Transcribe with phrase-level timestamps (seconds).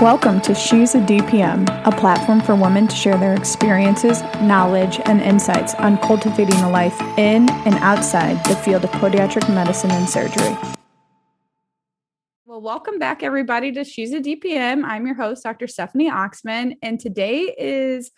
[0.00, 5.20] Welcome to She's a DPM, a platform for women to share their experiences, knowledge, and
[5.20, 10.56] insights on cultivating a life in and outside the field of podiatric medicine and surgery.
[12.46, 14.84] Well, welcome back, everybody, to She's a DPM.
[14.84, 15.66] I'm your host, Dr.
[15.66, 18.12] Stephanie Oexeman, and today is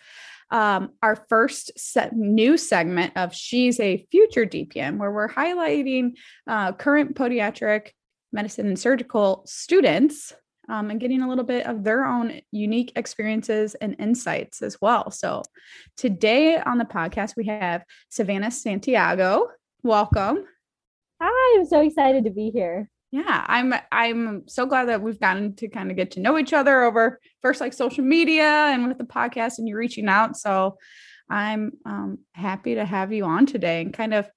[0.51, 6.11] um, our first set, new segment of She's a Future DPM, where we're highlighting
[6.45, 7.87] uh, current podiatric
[8.31, 10.35] medicine and surgical students
[10.71, 15.11] um, and getting a little bit of their own unique experiences and insights as well.
[15.11, 15.43] So,
[15.97, 19.49] today on the podcast, we have Savannah Santiago.
[19.83, 20.45] Welcome.
[21.21, 22.89] Hi, I'm so excited to be here.
[23.11, 26.53] Yeah, I'm I'm so glad that we've gotten to kind of get to know each
[26.53, 30.37] other over first like social media and with the podcast and you reaching out.
[30.37, 30.77] So
[31.29, 34.29] I'm um, happy to have you on today and kind of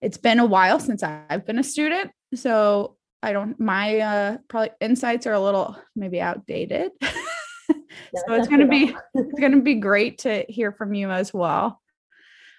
[0.00, 2.12] it's been a while since I've been a student.
[2.34, 6.92] So I don't my uh probably insights are a little maybe outdated.
[7.02, 11.32] so it's going to be it's going to be great to hear from you as
[11.32, 11.80] well.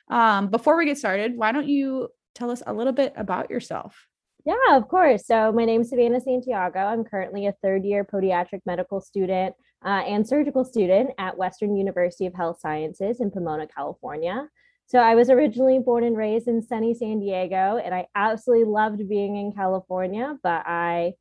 [0.09, 4.07] Um before we get started, why don't you tell us a little bit about yourself?
[4.45, 5.27] Yeah, of course.
[5.27, 6.79] So my name is Savannah Santiago.
[6.79, 9.53] I'm currently a third year podiatric medical student
[9.85, 14.47] uh, and surgical student at Western University of Health Sciences in Pomona, California.
[14.91, 19.07] So I was originally born and raised in sunny San Diego, and I absolutely loved
[19.07, 20.37] being in California.
[20.43, 21.13] But I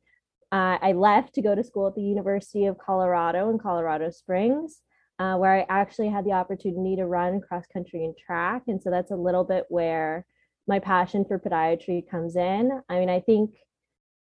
[0.51, 4.81] uh, I left to go to school at the University of Colorado in Colorado Springs,
[5.19, 8.89] uh, where I actually had the opportunity to run cross country and track, and so
[8.89, 10.25] that's a little bit where
[10.67, 12.71] my passion for podiatry comes in.
[12.89, 13.51] I mean, I think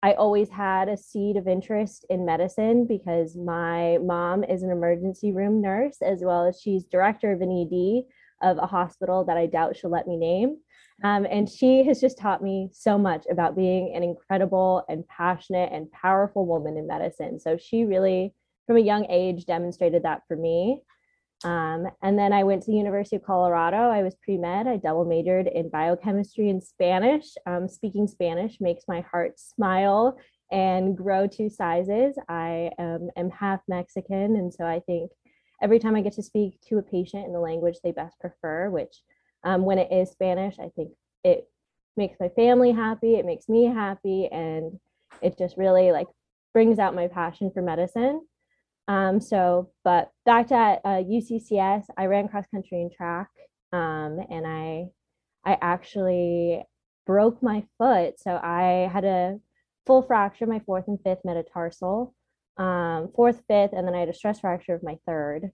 [0.00, 5.32] I always had a seed of interest in medicine because my mom is an emergency
[5.32, 8.04] room nurse as well as she's director of an ED
[8.42, 10.58] of a hospital that I doubt she'll let me name.
[11.02, 15.72] Um, and she has just taught me so much about being an incredible and passionate
[15.72, 17.40] and powerful woman in medicine.
[17.40, 18.34] So she really,
[18.66, 20.82] from a young age, demonstrated that for me.
[21.42, 23.88] Um, and then I went to the University of Colorado.
[23.88, 24.66] I was pre med.
[24.66, 27.24] I double majored in biochemistry and Spanish.
[27.46, 30.18] Um, speaking Spanish makes my heart smile
[30.50, 32.16] and grow two sizes.
[32.28, 35.12] I um, am half Mexican, and so I think
[35.62, 38.70] every time I get to speak to a patient in the language they best prefer,
[38.70, 39.02] which
[39.44, 40.90] um, when it is Spanish, I think
[41.24, 41.48] it
[41.96, 44.78] makes my family happy, it makes me happy, and
[45.22, 46.06] it just really like
[46.52, 48.22] brings out my passion for medicine.
[48.88, 53.28] Um, so, but back at uh, UCCS, I ran cross country and track,
[53.72, 54.86] um, and I,
[55.44, 56.62] I actually
[57.06, 58.18] broke my foot.
[58.18, 59.38] So I had a
[59.86, 62.14] full fracture, my fourth and fifth metatarsal,
[62.56, 65.50] um, fourth, fifth, and then I had a stress fracture of my third.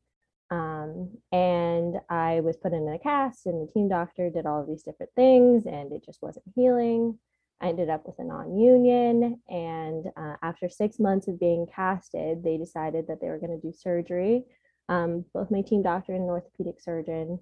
[0.50, 4.68] Um, and I was put in a cast, and the team doctor did all of
[4.68, 7.18] these different things, and it just wasn't healing.
[7.60, 9.40] I ended up with a non union.
[9.48, 13.66] And uh, after six months of being casted, they decided that they were going to
[13.66, 14.44] do surgery,
[14.88, 17.38] um, both my team doctor and an orthopedic surgeon.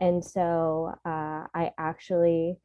[0.00, 2.56] And so uh, I actually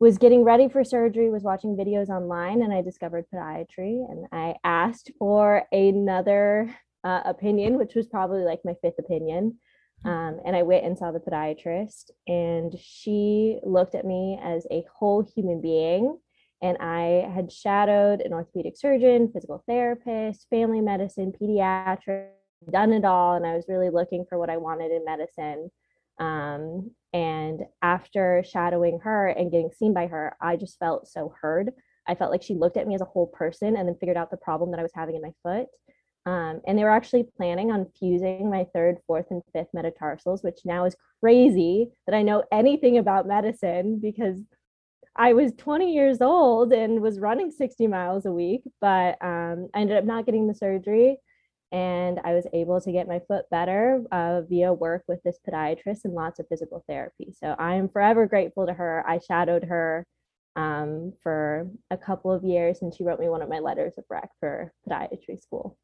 [0.00, 4.04] was getting ready for surgery, was watching videos online, and I discovered podiatry.
[4.10, 6.74] And I asked for another
[7.04, 9.58] uh, opinion, which was probably like my fifth opinion.
[10.02, 10.08] Hmm.
[10.08, 14.84] Um, and I went and saw the podiatrist, and she looked at me as a
[14.92, 16.18] whole human being.
[16.62, 22.28] And I had shadowed an orthopedic surgeon, physical therapist, family medicine, pediatric,
[22.70, 23.34] done it all.
[23.34, 25.70] And I was really looking for what I wanted in medicine.
[26.18, 31.70] Um, and after shadowing her and getting seen by her, I just felt so heard.
[32.08, 34.32] I felt like she looked at me as a whole person and then figured out
[34.32, 35.68] the problem that I was having in my foot.
[36.26, 40.58] Um, and they were actually planning on fusing my third, fourth, and fifth metatarsals, which
[40.64, 44.40] now is crazy that I know anything about medicine because
[45.14, 48.62] I was 20 years old and was running 60 miles a week.
[48.80, 51.18] But um, I ended up not getting the surgery
[51.72, 56.04] and I was able to get my foot better uh, via work with this podiatrist
[56.04, 57.34] and lots of physical therapy.
[57.36, 59.04] So I am forever grateful to her.
[59.06, 60.06] I shadowed her
[60.56, 64.04] um, for a couple of years, and she wrote me one of my letters of
[64.08, 65.76] rec for podiatry school.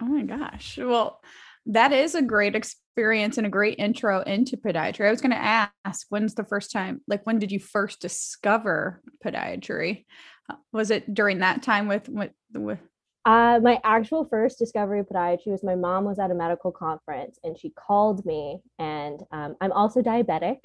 [0.00, 0.78] Oh my gosh!
[0.78, 1.20] Well,
[1.66, 5.06] that is a great experience and a great intro into podiatry.
[5.06, 7.00] I was going to ask, when's the first time?
[7.06, 10.04] Like, when did you first discover podiatry?
[10.50, 12.80] Uh, was it during that time with with, with
[13.24, 17.38] uh, my actual first discovery of podiatry was my mom was at a medical conference
[17.44, 18.60] and she called me.
[18.78, 20.58] And um, I'm also diabetic,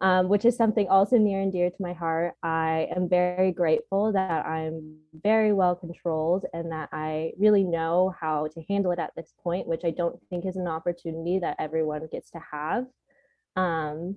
[0.00, 2.34] um, which is something also near and dear to my heart.
[2.42, 8.46] I am very grateful that I'm very well controlled and that I really know how
[8.54, 12.08] to handle it at this point, which I don't think is an opportunity that everyone
[12.10, 12.86] gets to have.
[13.54, 14.16] Um,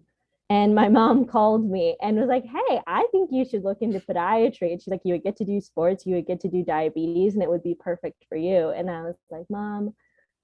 [0.52, 4.02] and my mom called me and was like, Hey, I think you should look into
[4.02, 4.74] podiatry.
[4.74, 7.36] And she's like, You would get to do sports, you would get to do diabetes,
[7.36, 8.70] and it would be perfect for you.
[8.70, 9.94] And I was like, Mom,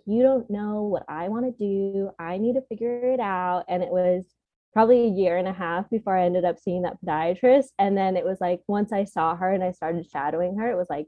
[0.05, 2.09] you don't know what I want to do.
[2.17, 3.65] I need to figure it out.
[3.67, 4.23] And it was
[4.71, 7.71] probably a year and a half before I ended up seeing that podiatrist.
[7.77, 10.77] And then it was like once I saw her and I started shadowing her, it
[10.77, 11.07] was like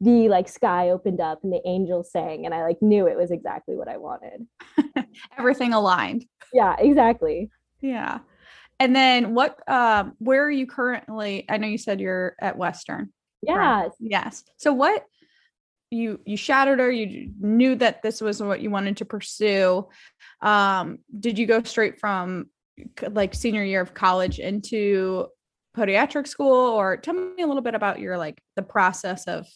[0.00, 3.30] the like sky opened up and the angels sang and I like knew it was
[3.30, 4.48] exactly what I wanted.
[5.38, 6.24] Everything aligned.
[6.52, 7.48] Yeah, exactly.
[7.80, 8.18] Yeah.
[8.82, 11.44] And then what um where are you currently?
[11.48, 13.12] I know you said you're at Western.
[13.40, 13.92] Yes.
[14.00, 14.42] Yes.
[14.56, 15.04] So what
[15.92, 19.86] you you shadowed her, you knew that this was what you wanted to pursue.
[20.40, 22.46] Um did you go straight from
[23.08, 25.28] like senior year of college into
[25.76, 29.46] podiatric school or tell me a little bit about your like the process of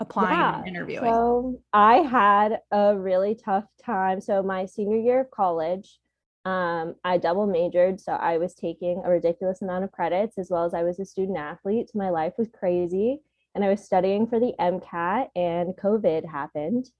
[0.00, 0.58] applying yeah.
[0.58, 1.10] and interviewing?
[1.10, 4.20] So I had a really tough time.
[4.20, 5.98] So my senior year of college,
[6.44, 8.00] um, I double majored.
[8.00, 11.04] So I was taking a ridiculous amount of credits as well as I was a
[11.04, 11.90] student athlete.
[11.90, 13.20] So my life was crazy.
[13.54, 16.90] And I was studying for the MCAT and COVID happened.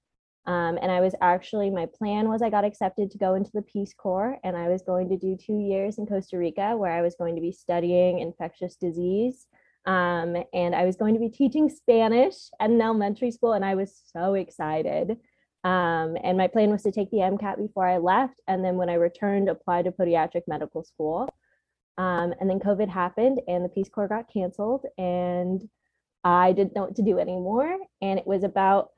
[0.45, 3.61] Um, and I was actually, my plan was I got accepted to go into the
[3.61, 7.01] Peace Corps and I was going to do two years in Costa Rica where I
[7.01, 9.47] was going to be studying infectious disease.
[9.85, 13.75] Um, and I was going to be teaching Spanish at an elementary school and I
[13.75, 15.17] was so excited.
[15.63, 18.35] Um, and my plan was to take the MCAT before I left.
[18.47, 21.29] And then when I returned, apply to podiatric medical school.
[21.97, 25.67] Um, and then COVID happened and the Peace Corps got canceled and
[26.23, 27.77] I didn't know what to do anymore.
[28.01, 28.89] And it was about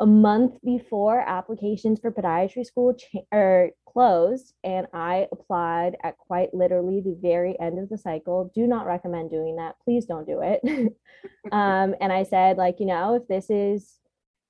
[0.00, 6.54] a month before applications for podiatry school cha- or closed and i applied at quite
[6.54, 10.40] literally the very end of the cycle do not recommend doing that please don't do
[10.40, 10.60] it
[11.52, 13.98] um, and i said like you know if this is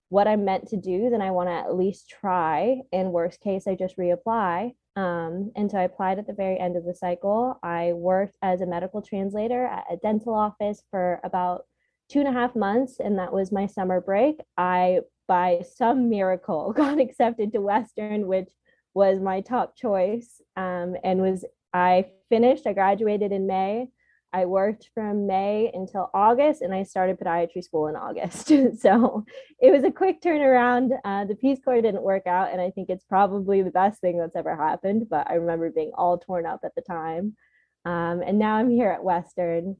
[0.08, 3.66] what i'm meant to do then i want to at least try in worst case
[3.66, 7.58] i just reapply um, and so i applied at the very end of the cycle
[7.62, 11.64] i worked as a medical translator at a dental office for about
[12.08, 16.72] two and a half months and that was my summer break i by some miracle
[16.76, 18.48] got accepted to Western, which
[18.94, 20.40] was my top choice.
[20.56, 23.90] Um, and was I finished, I graduated in May.
[24.32, 28.48] I worked from May until August and I started podiatry school in August.
[28.80, 29.24] so
[29.60, 30.90] it was a quick turnaround.
[31.04, 34.18] Uh, the Peace Corps didn't work out, and I think it's probably the best thing
[34.18, 35.06] that's ever happened.
[35.08, 37.36] But I remember being all torn up at the time.
[37.84, 39.76] Um, and now I'm here at Western,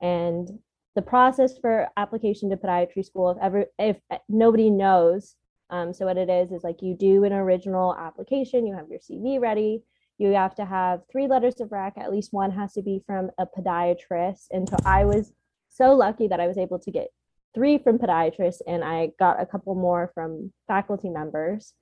[0.00, 0.48] and
[0.94, 3.96] the process for application to podiatry school if ever if
[4.28, 5.36] nobody knows
[5.70, 8.98] um, so what it is is like you do an original application you have your
[8.98, 9.82] cv ready
[10.18, 13.30] you have to have three letters of rec at least one has to be from
[13.38, 15.32] a podiatrist and so i was
[15.68, 17.08] so lucky that i was able to get
[17.54, 21.74] three from podiatrists and i got a couple more from faculty members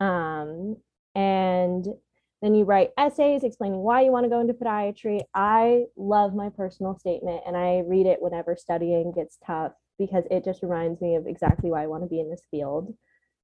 [0.00, 0.76] um,
[1.14, 1.86] and
[2.44, 5.20] then you write essays explaining why you want to go into podiatry.
[5.34, 10.44] I love my personal statement and I read it whenever studying gets tough because it
[10.44, 12.94] just reminds me of exactly why I want to be in this field.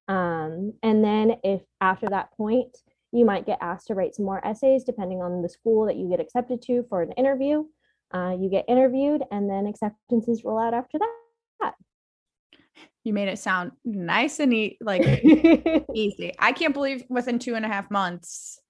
[0.08, 2.76] Um, and then if after that point,
[3.12, 6.08] you might get asked to write some more essays depending on the school that you
[6.08, 7.64] get accepted to for an interview.
[8.12, 11.74] Uh, you get interviewed and then acceptances roll out after that.
[13.04, 15.02] You made it sound nice and e- like
[15.94, 16.32] easy.
[16.38, 18.60] I can't believe within two and a half months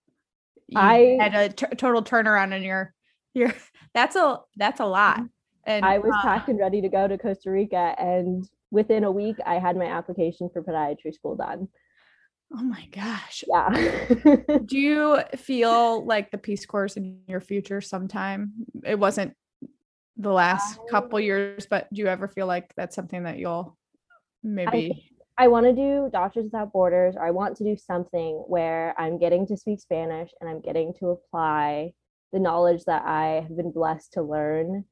[0.76, 2.94] I had a t- total turnaround in your
[3.34, 3.52] your
[3.94, 5.20] that's a that's a lot.
[5.66, 9.10] And I was uh, packed and ready to go to Costa Rica and within a
[9.10, 11.69] week I had my application for podiatry school done.
[12.52, 13.44] Oh my gosh.
[13.48, 13.70] Yeah.
[14.64, 18.52] do you feel like the Peace Corps in your future sometime?
[18.84, 19.34] It wasn't
[20.16, 23.38] the last I, couple um, years, but do you ever feel like that's something that
[23.38, 23.76] you'll
[24.42, 28.94] maybe I want to do Doctors Without Borders, or I want to do something where
[28.98, 31.94] I'm getting to speak Spanish and I'm getting to apply
[32.30, 34.84] the knowledge that I have been blessed to learn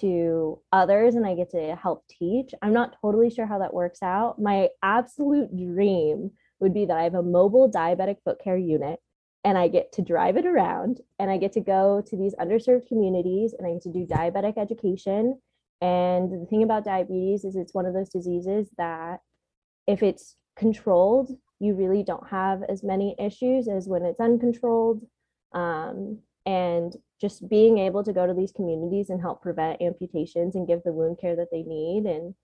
[0.00, 2.50] to others and I get to help teach.
[2.60, 4.38] I'm not totally sure how that works out.
[4.38, 9.00] My absolute dream would be that I have a mobile diabetic foot care unit
[9.44, 12.88] and I get to drive it around and I get to go to these underserved
[12.88, 15.38] communities and I get to do diabetic education.
[15.80, 19.20] And the thing about diabetes is it's one of those diseases that
[19.86, 21.30] if it's controlled,
[21.60, 25.02] you really don't have as many issues as when it's uncontrolled.
[25.52, 30.66] Um, and just being able to go to these communities and help prevent amputations and
[30.66, 32.04] give the wound care that they need.
[32.04, 32.34] And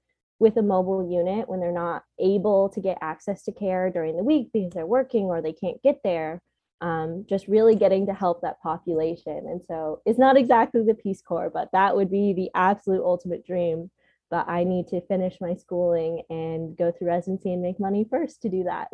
[0.40, 4.24] with a mobile unit, when they're not able to get access to care during the
[4.24, 6.40] week because they're working or they can't get there,
[6.80, 9.44] um, just really getting to help that population.
[9.46, 13.46] And so it's not exactly the Peace Corps, but that would be the absolute ultimate
[13.46, 13.90] dream
[14.30, 18.40] but I need to finish my schooling and go through residency and make money first
[18.42, 18.88] to do that.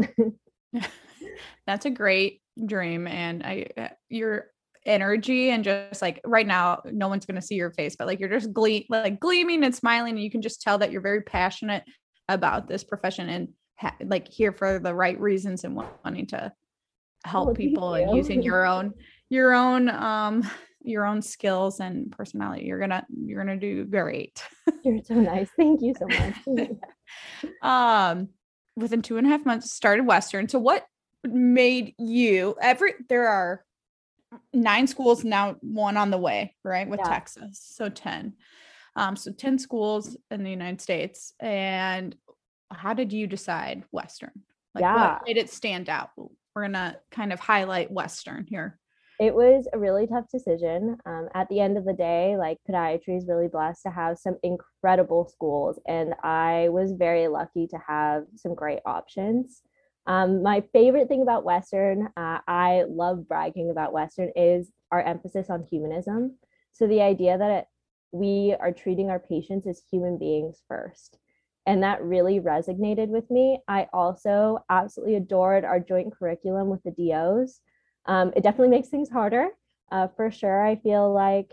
[1.66, 3.06] That's a great dream.
[3.06, 4.46] And I, uh, your
[4.86, 8.20] energy and just like right now, no one's going to see your face, but like
[8.20, 10.14] you're just gle- like gleaming and smiling.
[10.14, 11.84] And you can just tell that you're very passionate
[12.28, 13.28] about this profession.
[13.28, 16.52] And ha- like here for the right reasons and wanting to
[17.24, 18.92] help thank people and using your own
[19.28, 20.48] your own um
[20.82, 24.42] your own skills and personality you're gonna you're gonna do great
[24.84, 25.48] You're so nice.
[25.56, 26.70] Thank you so much.
[27.62, 28.28] um
[28.76, 30.86] within two and a half months started western so what
[31.24, 33.64] made you every there are
[34.52, 37.10] nine schools now one on the way right with Yeah.
[37.10, 38.34] texas so 10
[38.96, 42.16] um so 10 schools in the united states and
[42.72, 44.32] how did you decide western
[44.74, 45.18] like Yeah.
[45.18, 48.80] what made it stand out we're gonna kind of highlight western here
[49.18, 50.98] It was a really tough decision.
[51.06, 54.36] Um, at the end of the day, like podiatry is really blessed to have some
[54.42, 59.62] incredible schools, and I was very lucky to have some great options.
[60.06, 65.50] Um, my favorite thing about Western, uh, I love bragging about Western, is our emphasis
[65.50, 66.38] on humanism.
[66.72, 67.64] So the idea that it,
[68.12, 71.18] we are treating our patients as human beings first.
[71.66, 73.58] And that really resonated with me.
[73.66, 77.60] I also absolutely adored our joint curriculum with the DOs.
[78.06, 79.48] Um, it definitely makes things harder.
[79.90, 81.52] Uh, for sure, I feel like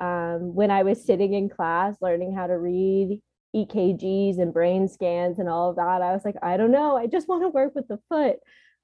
[0.00, 3.20] um, when I was sitting in class learning how to read
[3.56, 7.06] EKGs and brain scans and all of that, I was like, I don't know, I
[7.06, 8.36] just want to work with the foot.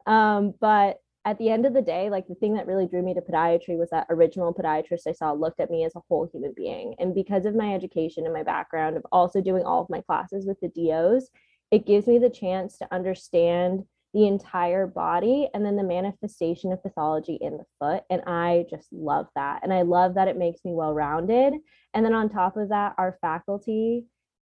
[0.07, 3.15] Um, but at the end of the day, like the thing that really drew me
[3.15, 6.53] to podiatry was that original podiatrist I saw looked at me as a whole human
[6.57, 6.95] being.
[6.99, 10.47] And because of my education and my background of also doing all of my classes
[10.47, 11.31] with the DOs,
[11.71, 16.83] it gives me the chance to understand the entire body and then the manifestation of
[16.83, 18.03] pathology in the foot.
[18.11, 19.61] And I just love that.
[19.63, 21.55] And I love that it makes me well rounded.
[21.95, 24.05] And then on top of that, our faculty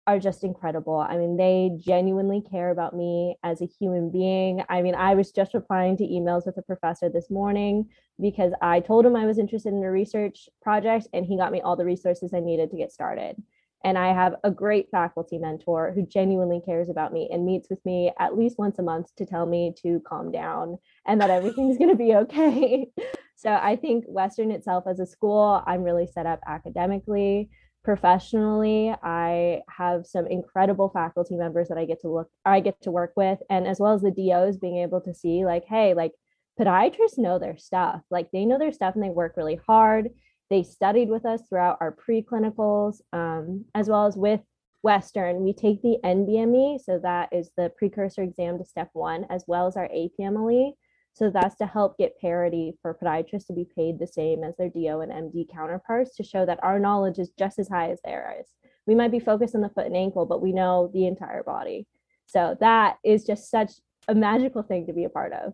[0.05, 0.97] are just incredible.
[0.97, 4.63] I mean, they genuinely care about me as a human being.
[4.69, 7.87] I mean, I was just replying to emails with a professor this morning
[8.19, 11.61] because I told him I was interested in a research project and he got me
[11.61, 13.41] all the resources I needed to get started.
[13.85, 17.83] And I have a great faculty mentor who genuinely cares about me and meets with
[17.85, 21.77] me at least once a month to tell me to calm down and that everything's
[21.77, 22.87] going to be okay.
[23.35, 27.49] so I think Western itself as a school, I'm really set up academically.
[27.83, 32.91] Professionally, I have some incredible faculty members that I get to look, I get to
[32.91, 36.13] work with, and as well as the DOs being able to see, like, hey, like
[36.59, 38.01] podiatrists know their stuff.
[38.09, 40.09] Like they know their stuff and they work really hard.
[40.49, 44.41] They studied with us throughout our preclinicals, um, as well as with
[44.81, 45.43] Western.
[45.43, 49.67] We take the NBME, so that is the precursor exam to step one, as well
[49.67, 50.73] as our APMLE.
[51.13, 54.69] So that's to help get parity for podiatrists to be paid the same as their
[54.69, 58.47] DO and MD counterparts to show that our knowledge is just as high as theirs.
[58.87, 61.85] We might be focused on the foot and ankle, but we know the entire body.
[62.25, 63.73] So that is just such
[64.07, 65.53] a magical thing to be a part of.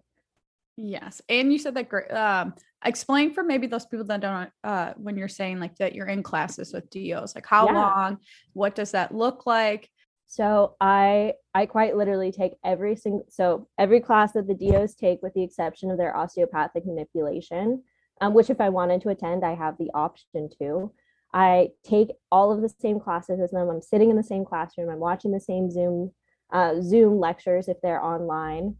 [0.77, 1.21] Yes.
[1.27, 2.09] And you said that great.
[2.09, 2.53] Um,
[2.85, 6.23] explain for maybe those people that don't, uh, when you're saying like that you're in
[6.23, 7.73] classes with DOs, like how Yeah.
[7.73, 8.17] long,
[8.53, 9.89] what does that look like?
[10.29, 15.23] So I I quite literally take every single so every class that the DOs take,
[15.23, 17.81] with the exception of their osteopathic manipulation,
[18.21, 20.91] um, which if I wanted to attend, I have the option to.
[21.33, 23.69] I take all of the same classes as them.
[23.69, 24.89] I'm sitting in the same classroom.
[24.89, 26.11] I'm watching the same Zoom
[26.53, 28.75] uh, Zoom lectures if they're online,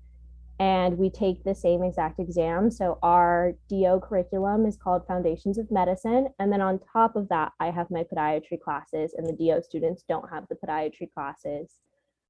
[0.59, 2.69] and we take the same exact exam.
[2.69, 6.27] So our DO curriculum is called Foundations of Medicine.
[6.37, 10.03] And then on top of that, I have my podiatry classes, and the DO students
[10.07, 11.79] don't have the podiatry classes.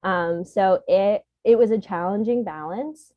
[0.03, 3.11] Um, so it it was a challenging balance.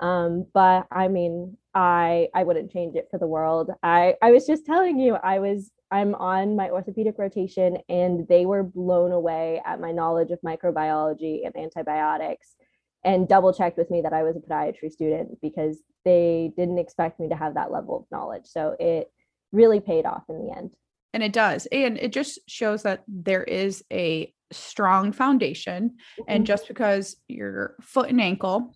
[0.00, 3.70] Um, but I mean, I I wouldn't change it for the world.
[3.82, 8.44] I I was just telling you, I was I'm on my orthopedic rotation and they
[8.44, 12.56] were blown away at my knowledge of microbiology and antibiotics
[13.06, 17.20] and double checked with me that I was a podiatry student because they didn't expect
[17.20, 18.46] me to have that level of knowledge.
[18.46, 19.10] So it
[19.52, 20.74] really paid off in the end.
[21.14, 21.66] And it does.
[21.66, 25.96] And it just shows that there is a strong foundation.
[26.28, 26.46] And Mhm.
[26.48, 28.74] just because your foot and ankle,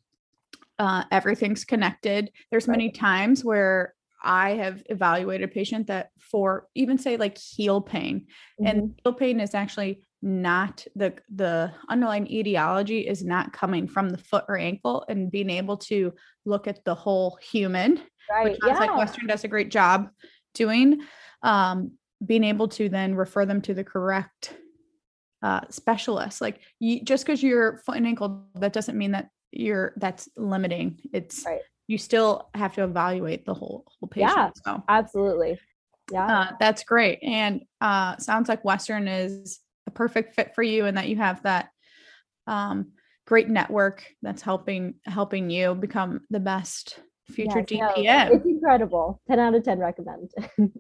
[0.79, 2.31] uh, everything's connected.
[2.51, 2.79] There's Right.
[2.79, 8.27] many times where I have evaluated a patient that for even say like heel pain,
[8.61, 8.69] Mhm.
[8.69, 14.19] and heel pain is actually not the the underlying etiology is not coming from the
[14.19, 16.13] foot or ankle and being able to
[16.45, 18.01] look at the whole human
[18.31, 18.45] right.
[18.45, 18.87] which sounds yeah.
[18.87, 20.11] like Western does a great job
[20.55, 21.01] doing.
[21.43, 21.93] Um,
[22.25, 24.55] being able to then refer them to the correct
[25.43, 26.41] uh, specialist.
[26.41, 30.99] Like you, just because you're foot and ankle, that doesn't mean that you're that's limiting.
[31.13, 31.61] It's Right.
[31.87, 34.33] you still have to evaluate the whole whole patient.
[34.37, 34.51] Yeah.
[34.65, 35.59] So Absolutely.
[36.13, 36.27] Yeah.
[36.27, 37.21] uh, that's great.
[37.23, 41.43] And uh, sounds like Western is a perfect fit for you, and that you have
[41.43, 41.71] that
[42.47, 42.93] um,
[43.27, 46.99] great network that's helping helping you become the best
[47.31, 48.31] future Yes, no, DPM.
[48.33, 49.21] it's incredible.
[49.29, 50.31] 10 out of 10 recommend.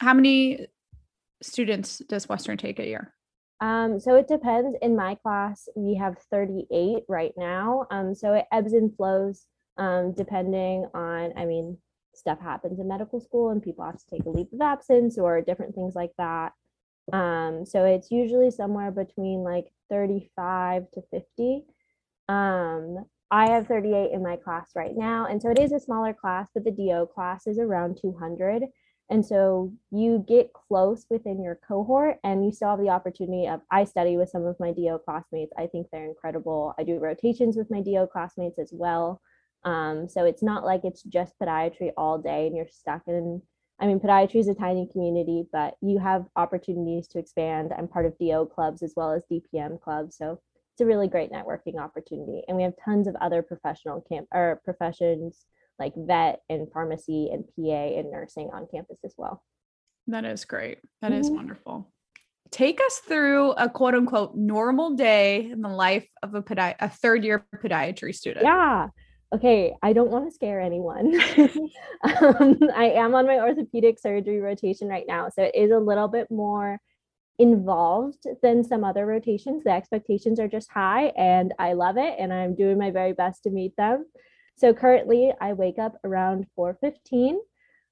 [0.00, 0.66] How many
[1.42, 3.14] students does Western take a year?
[3.60, 4.76] Um, so it depends.
[4.82, 7.86] In my class, we have 38 right now.
[7.90, 9.46] Um, so it ebbs and flows
[9.78, 11.78] um, depending on, I mean,
[12.14, 15.40] stuff happens in medical school and people have to take a leave of absence or
[15.40, 16.52] different things like that.
[17.12, 21.64] Um, so it's usually somewhere between like 35 to 50.
[22.28, 25.26] Um, I have 38 in my class right now.
[25.26, 28.64] And so it is a smaller class, but the DO class is around 200.
[29.08, 33.60] And so you get close within your cohort and you still have the opportunity of
[33.70, 35.52] I study with some of my DO classmates.
[35.56, 36.74] I think they're incredible.
[36.78, 39.20] I do rotations with my DO classmates as well.
[39.64, 43.42] Um, so it's not like it's just podiatry all day and you're stuck in
[43.78, 47.72] I mean, podiatry is a tiny community, but you have opportunities to expand.
[47.76, 50.16] I'm part of DO clubs as well as DPM clubs.
[50.16, 50.40] So
[50.72, 52.42] it's a really great networking opportunity.
[52.48, 55.44] And we have tons of other professional camp or professions
[55.78, 59.42] like vet and pharmacy and PA and nursing on campus as well.
[60.06, 60.78] That is great.
[61.02, 61.20] That mm-hmm.
[61.20, 61.92] is wonderful.
[62.50, 66.88] Take us through a quote unquote normal day in the life of a, podi- a
[66.88, 68.44] third year podiatry student.
[68.44, 68.88] Yeah.
[69.34, 69.74] Okay.
[69.82, 71.14] I don't want to scare anyone.
[72.04, 75.28] um, I am on my orthopedic surgery rotation right now.
[75.28, 76.78] So it is a little bit more
[77.38, 79.64] involved than some other rotations.
[79.64, 82.14] The expectations are just high and I love it.
[82.18, 84.06] And I'm doing my very best to meet them.
[84.56, 87.36] So currently I wake up around 4:15.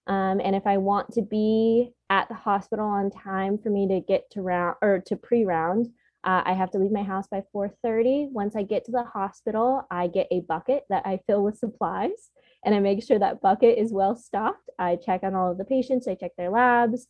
[0.06, 4.00] Um, and if I want to be at the hospital on time for me to
[4.00, 5.88] get to round or to pre-round,
[6.24, 8.30] uh, I have to leave my house by 4:30.
[8.32, 12.30] Once I get to the hospital, I get a bucket that I fill with supplies,
[12.64, 14.70] and I make sure that bucket is well stocked.
[14.78, 16.08] I check on all of the patients.
[16.08, 17.06] I check their labs.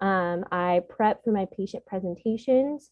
[0.00, 2.90] Um, I prep for my patient presentations.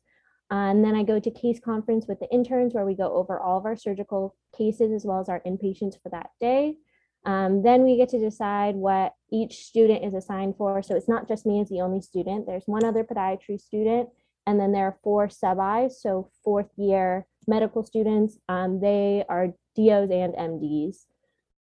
[0.50, 3.58] And then I go to case conference with the interns where we go over all
[3.58, 6.76] of our surgical cases as well as our inpatients for that day.
[7.24, 10.80] Um, then we get to decide what each student is assigned for.
[10.82, 12.46] So it's not just me as the only student.
[12.46, 14.08] There's one other podiatry student,
[14.46, 18.38] and then there are four sub-Is, so fourth year medical students.
[18.48, 21.04] Um, they are DOs and MDs.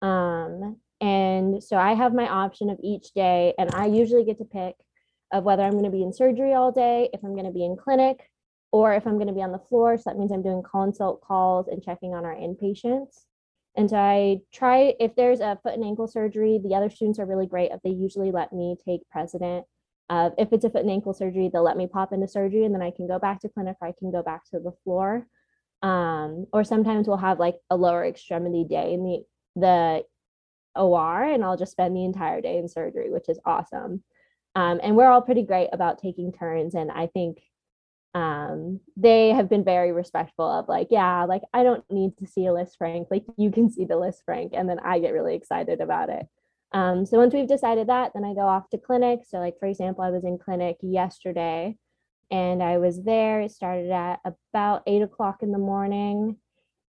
[0.02, 4.46] Um, and so I have my option of each day, and I usually get to
[4.46, 4.76] pick
[5.32, 7.65] of whether I'm going to be in surgery all day, if I'm going to be
[7.65, 8.30] in clinic,
[8.72, 9.98] or if I'm going to be on the floor.
[9.98, 13.26] So that means I'm doing consult calls and checking on our inpatients.
[13.76, 17.26] And so I try, if there's a foot and ankle surgery, the other students are
[17.26, 17.72] really great.
[17.72, 19.65] If they usually let me take precedent.
[20.13, 22.76] Uh, if it's a foot and ankle surgery, they'll let me pop into surgery and
[22.76, 25.26] then I can go back to clinic or I can go back to the floor.
[25.82, 29.26] Um, or sometimes we'll have like a lower extremity day in the,
[29.60, 30.04] the
[30.80, 34.04] OR and I'll just spend the entire day in surgery, which is awesome.
[34.54, 36.76] Um, and we're all pretty great about taking turns.
[36.76, 37.39] And I think
[38.13, 42.45] um, they have been very respectful of like, yeah, like I don't need to see
[42.45, 43.08] a Lisfranc.
[43.10, 44.52] like you can see the Lisfranc.
[44.54, 46.28] and then I get really excited about it.
[46.73, 49.21] Um, so once we've decided that, then I go off to clinic.
[49.27, 51.77] So like for example, I was in clinic yesterday,
[52.31, 53.41] and I was there.
[53.41, 56.38] It started at about eight o'clock in the morning,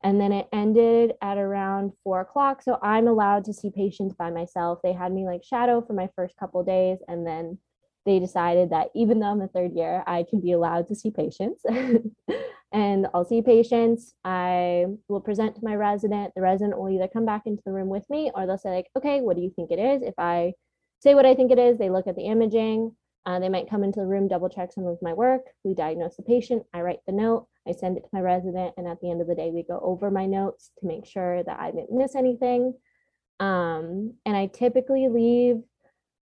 [0.03, 2.63] and then it ended at around four o'clock.
[2.63, 4.81] So I'm allowed to see patients by myself.
[4.83, 7.59] They had me like shadow for my first couple days, and then
[8.11, 11.13] they decided that even though I'm a third year, I can be allowed to see
[11.13, 11.63] patients.
[12.73, 14.15] and I'll see patients.
[14.25, 16.33] I will present to my resident.
[16.35, 18.89] The resident will either come back into the room with me or they'll say, like,
[18.97, 20.03] okay, what do you think it is?
[20.03, 20.55] If I
[20.99, 22.97] say what I think it is, they look at the imaging.
[23.27, 25.43] Uh, they might come into the room, double check some of my work.
[25.63, 26.65] We diagnose the patient.
[26.75, 27.47] I write the note.
[27.69, 28.75] I send it to my resident.
[28.77, 31.45] And at the end of the day, we go over my notes to make sure
[31.45, 32.75] that I didn't miss anything.
[33.39, 35.63] Um, and I typically leave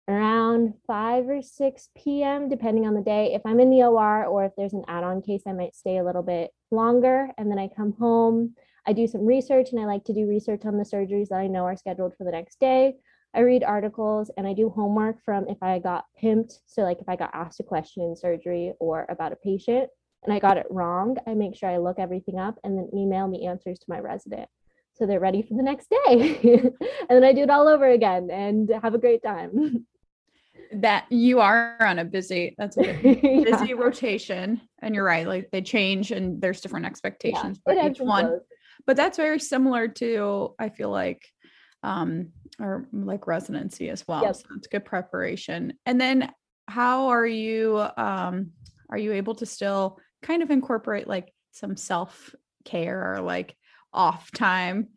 [0.08, 3.34] around 5 or 6 p.m., depending on the day.
[3.34, 5.98] If I'm in the OR or if there's an add on case, I might stay
[5.98, 7.28] a little bit longer.
[7.36, 8.54] And then I come home,
[8.86, 11.46] I do some research, and I like to do research on the surgeries that I
[11.46, 12.94] know are scheduled for the next day.
[13.34, 16.60] I read articles and I do homework from if I got pimped.
[16.66, 19.90] So, like if I got asked a question in surgery or about a patient
[20.24, 23.30] and I got it wrong, I make sure I look everything up and then email
[23.30, 24.48] the answers to my resident
[24.94, 26.40] so they're ready for the next day.
[27.08, 29.86] and then I do it all over again and have a great time.
[30.72, 33.74] that you are on a busy that's a busy yeah.
[33.76, 34.60] rotation.
[34.80, 38.40] And you're right like they change and there's different expectations yeah, for each one.
[38.86, 41.22] but that's very similar to i feel like
[41.82, 42.28] um
[42.60, 44.22] or like residency as well.
[44.22, 44.36] Yep.
[44.36, 45.74] so it's good preparation.
[45.86, 46.32] And then
[46.66, 48.50] how are you um
[48.90, 53.56] are you able to still kind of incorporate like some self care or like
[53.92, 54.88] off time?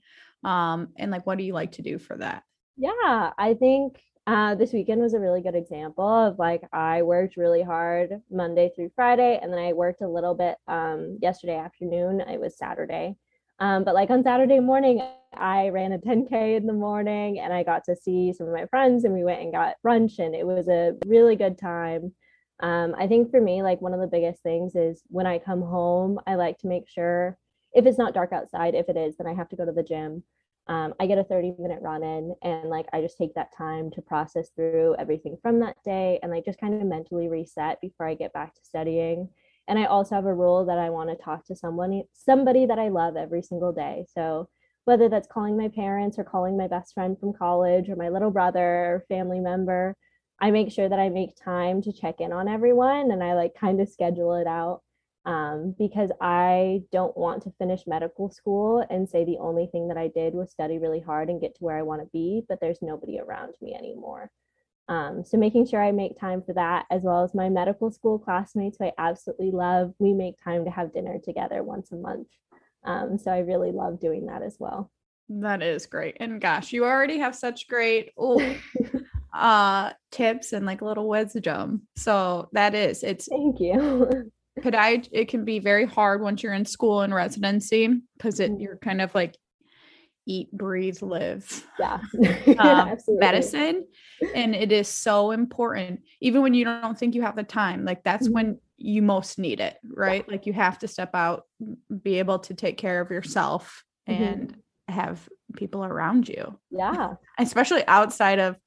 [0.44, 2.44] Um and like what do you like to do for that?
[2.78, 7.38] Yeah i think uh, this weekend was a really good example of like I worked
[7.38, 12.22] really hard Monday through Friday, and then I worked a little bit um, yesterday afternoon.
[12.22, 13.16] It was Saturday,
[13.60, 15.02] um, but like on Saturday morning,
[15.34, 18.68] I ran a 10k in the morning, and I got to see some of my
[18.68, 22.14] friends, and we went and got brunch, and it was a really good time.
[22.62, 25.64] Um, I think for me, like one of the biggest things is when I come
[25.64, 27.40] home, I like to make sure
[27.74, 29.82] if it's not dark outside, if it is, then I have to go to the
[29.82, 30.24] gym.
[30.68, 33.92] Um, I get a 30 minute run in and like I just take that time
[33.92, 38.08] to process through everything from that day and like just kind of mentally reset before
[38.08, 39.30] I get back to studying.
[39.68, 42.80] And I also have a rule that I want to talk to someone, somebody that
[42.80, 44.06] I love every single day.
[44.14, 44.50] So
[44.86, 48.32] whether that's calling my parents or calling my best friend from college or my little
[48.32, 49.96] brother or family member,
[50.40, 53.54] I make sure that I make time to check in on everyone and I like
[53.54, 54.82] kind of schedule it out
[55.26, 59.98] um, because I don't want to finish medical school and say the only thing that
[59.98, 62.60] I did was study really hard and get to where I want to be, but
[62.60, 64.32] there's nobody around me anymore.
[64.88, 68.18] Um, so making sure I make time for that, as well as my medical school
[68.18, 69.94] classmates who I absolutely love.
[70.00, 72.28] We make time to have dinner together once a month.
[72.84, 74.92] Um, so I really love doing that as well.
[75.30, 76.18] That is great.
[76.20, 78.56] And gosh, you already have such great oh,
[79.34, 81.88] uh tips and like little wisdom.
[81.96, 84.32] So that is it's thank you.
[84.60, 88.78] podiatry it can be very hard once you're in school and residency because it you're
[88.78, 89.36] kind of like
[90.28, 91.66] eat, breathe, live.
[91.80, 92.00] Yeah.
[92.60, 93.88] um, medicine.
[94.36, 97.86] And it is so important, even when you don't think you have the time.
[97.86, 98.34] Like that's mm-hmm.
[98.34, 100.24] when you most need it, right?
[100.28, 100.32] Yeah.
[100.32, 101.44] Like you have to step out,
[102.04, 104.24] be able to take care of yourself mm-hmm.
[104.24, 106.58] and have people around you.
[106.70, 107.16] Yeah.
[107.40, 108.58] Especially outside of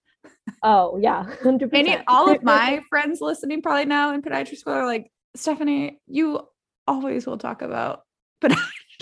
[0.63, 1.25] Oh, yeah.
[1.43, 1.69] 100%.
[1.75, 6.41] Any, all of my friends listening probably now in podiatry school are like, Stephanie, you
[6.87, 8.03] always will talk about
[8.41, 8.53] but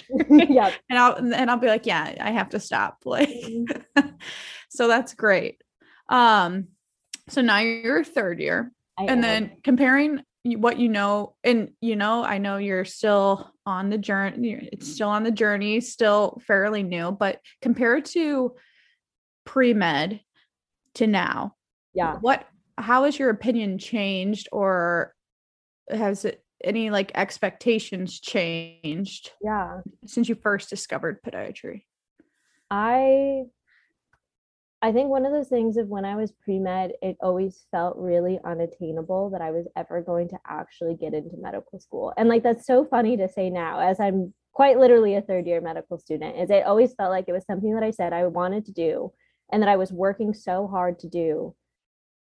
[0.30, 0.72] yeah.
[0.88, 2.98] And I'll and I'll be like, yeah, I have to stop.
[3.04, 4.08] Like mm-hmm.
[4.70, 5.62] so that's great.
[6.08, 6.68] Um
[7.28, 8.72] so now you're third year.
[8.98, 9.20] I and am.
[9.20, 14.68] then comparing what you know and you know i know you're still on the journey
[14.72, 18.52] it's still on the journey still fairly new but compared to
[19.44, 20.20] pre-med
[20.94, 21.54] to now
[21.94, 22.44] yeah what
[22.76, 25.14] how has your opinion changed or
[25.90, 29.80] has it any like expectations changed yeah.
[30.06, 31.82] since you first discovered podiatry?
[32.70, 33.44] I
[34.80, 38.38] i think one of those things of when i was pre-med it always felt really
[38.44, 42.12] unattainable that i was ever going to actually get into medical school.
[42.16, 45.60] And like that's so funny to say now as i'm quite literally a third year
[45.60, 48.64] medical student is it always felt like it was something that i said i wanted
[48.66, 49.12] to do
[49.52, 51.54] and that i was working so hard to do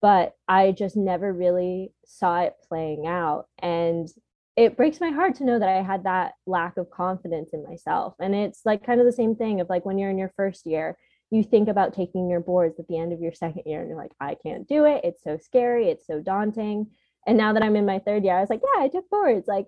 [0.02, 3.46] but I just never really saw it playing out.
[3.60, 4.08] And
[4.56, 8.16] it breaks my heart to know that I had that lack of confidence in myself.
[8.20, 10.66] And it's like kind of the same thing of like when you're in your first
[10.66, 10.98] year,
[11.30, 13.98] you think about taking your boards at the end of your second year and you're
[13.98, 15.02] like, I can't do it.
[15.04, 15.90] It's so scary.
[15.90, 16.88] It's so daunting.
[17.26, 19.48] And now that I'm in my third year, I was like, yeah, I took boards.
[19.48, 19.68] Like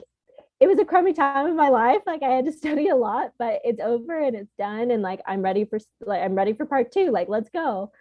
[0.59, 2.01] it was a crummy time of my life.
[2.05, 4.91] Like I had to study a lot, but it's over and it's done.
[4.91, 7.11] And like I'm ready for like I'm ready for part two.
[7.11, 7.91] Like let's go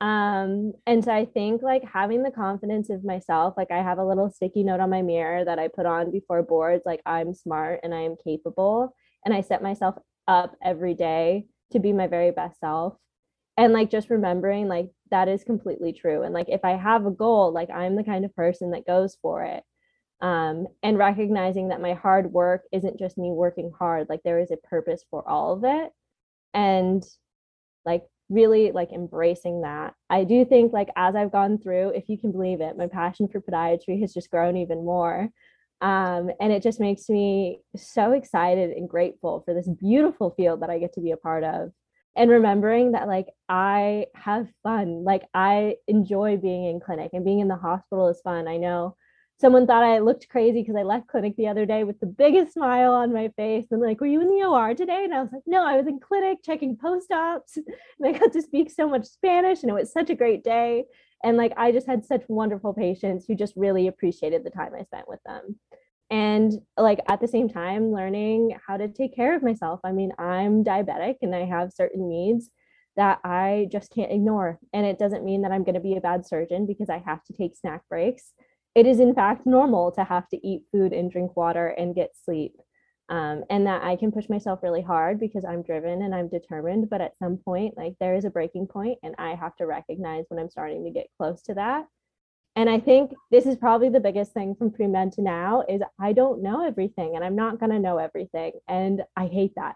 [0.00, 4.04] um and so i think like having the confidence of myself like i have a
[4.04, 7.80] little sticky note on my mirror that i put on before boards like i'm smart
[7.82, 9.96] and i am capable and i set myself
[10.30, 12.94] up every day to be my very best self.
[13.56, 17.10] And like just remembering like that is completely true and like if i have a
[17.10, 19.64] goal like i'm the kind of person that goes for it.
[20.22, 24.50] Um and recognizing that my hard work isn't just me working hard like there is
[24.50, 25.90] a purpose for all of it.
[26.54, 27.04] And
[27.84, 29.94] like really like embracing that.
[30.08, 33.28] I do think like as I've gone through, if you can believe it, my passion
[33.28, 35.28] for podiatry has just grown even more.
[35.82, 40.70] Um, and it just makes me so excited and grateful for this beautiful field that
[40.70, 41.72] I get to be a part of.
[42.16, 47.40] And remembering that like I have fun, like I enjoy being in clinic and being
[47.40, 48.46] in the hospital is fun.
[48.46, 48.96] I know
[49.40, 52.52] someone thought I looked crazy because I left clinic the other day with the biggest
[52.52, 55.04] smile on my face and like, were you in the OR today?
[55.04, 57.66] And I was like, no, I was in clinic checking post-ops and
[58.04, 60.84] I got to speak so much Spanish and it was such a great day.
[61.24, 64.84] And like, I just had such wonderful patients who just really appreciated the time I
[64.84, 65.58] spent with them.
[66.10, 69.80] And like at the same time, learning how to take care of myself.
[69.84, 72.50] I mean, I'm diabetic and I have certain needs
[72.96, 74.58] that I just can't ignore.
[74.74, 77.22] And it doesn't mean that I'm going to be a bad surgeon because I have
[77.24, 78.32] to take snack breaks
[78.80, 82.16] it is in fact normal to have to eat food and drink water and get
[82.24, 82.54] sleep.
[83.10, 86.88] Um, and that I can push myself really hard because I'm driven and I'm determined.
[86.88, 90.24] But at some point, like there is a breaking point, and I have to recognize
[90.28, 91.84] when I'm starting to get close to that.
[92.56, 95.82] And I think this is probably the biggest thing from pre med to now is
[96.00, 99.74] I don't know everything, and I'm not going to know everything, and I hate that.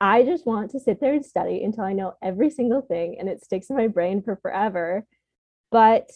[0.00, 3.28] I just want to sit there and study until I know every single thing, and
[3.28, 5.04] it sticks in my brain for forever.
[5.70, 6.10] But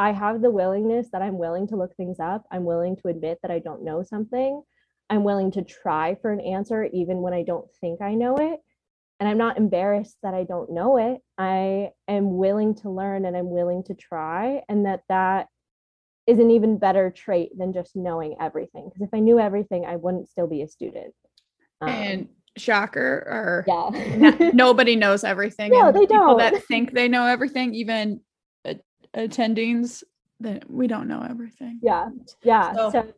[0.00, 2.46] I have the willingness that I'm willing to look things up.
[2.50, 4.62] I'm willing to admit that I don't know something.
[5.10, 8.60] I'm willing to try for an answer even when I don't think I know it.
[9.20, 11.20] And I'm not embarrassed that I don't know it.
[11.36, 15.48] I am willing to learn and I'm willing to try and that that
[16.26, 18.88] is an even better trait than just knowing everything.
[18.88, 21.12] Because if I knew everything, I wouldn't still be a student.
[21.82, 26.38] Um, and shocker or yeah nobody knows everything no, they people don't.
[26.38, 28.20] that think they know everything even
[29.16, 30.02] attendings
[30.40, 32.08] that we don't know everything yeah
[32.42, 33.12] yeah so, so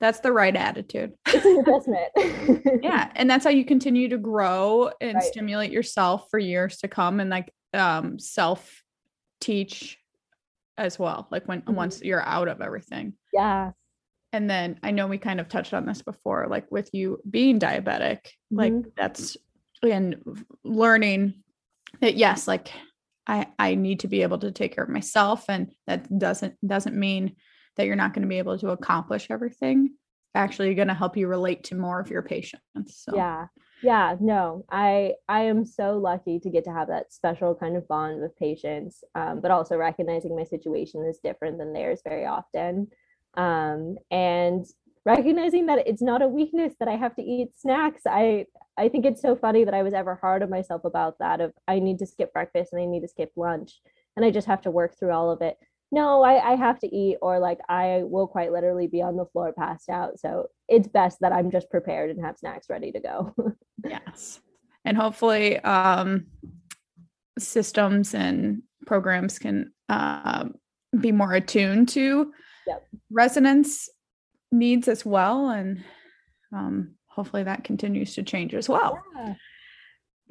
[0.00, 4.90] that's the right attitude it's an investment yeah and that's how you continue to grow
[5.00, 5.24] and right.
[5.24, 8.82] stimulate yourself for years to come and like um self
[9.40, 9.98] teach
[10.76, 11.74] as well like when mm-hmm.
[11.74, 13.72] once you're out of everything yeah
[14.32, 17.58] and then I know we kind of touched on this before, like with you being
[17.58, 18.20] diabetic,
[18.52, 18.56] mm-hmm.
[18.56, 19.36] like that's
[19.82, 20.16] and
[20.64, 21.42] learning
[22.00, 22.70] that yes, like
[23.28, 26.96] I I need to be able to take care of myself, and that doesn't doesn't
[26.96, 27.36] mean
[27.76, 29.94] that you're not going to be able to accomplish everything.
[30.34, 33.02] Actually, going to help you relate to more of your patients.
[33.04, 33.46] So yeah,
[33.82, 37.86] yeah, no, I I am so lucky to get to have that special kind of
[37.86, 42.88] bond with patients, um, but also recognizing my situation is different than theirs very often
[43.38, 44.66] um, and
[45.08, 48.02] recognizing that it's not a weakness that I have to eat snacks.
[48.06, 48.44] I
[48.76, 51.52] I think it's so funny that I was ever hard on myself about that of
[51.66, 53.80] I need to skip breakfast and I need to skip lunch
[54.16, 55.56] and I just have to work through all of it.
[55.90, 59.24] No, I, I have to eat or like I will quite literally be on the
[59.24, 60.20] floor passed out.
[60.20, 63.34] So it's best that I'm just prepared and have snacks ready to go.
[63.84, 64.40] yes.
[64.84, 66.26] And hopefully um
[67.38, 70.54] systems and programs can um,
[71.00, 72.32] be more attuned to
[72.66, 72.86] yep.
[73.10, 73.88] residents
[74.50, 75.82] needs as well and
[76.52, 79.34] um, hopefully that continues to change as well yeah.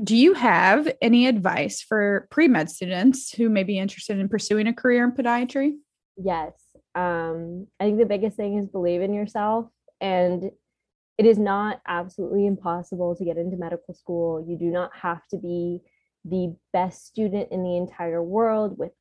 [0.04, 4.74] do you have any advice for pre-med students who may be interested in pursuing a
[4.74, 5.74] career in podiatry
[6.18, 6.54] yes
[6.96, 9.68] um, i think the biggest thing is believe in yourself
[10.02, 10.52] and
[11.18, 15.38] it is not absolutely impossible to get into medical school you do not have to
[15.38, 15.80] be
[16.26, 18.92] the best student in the entire world with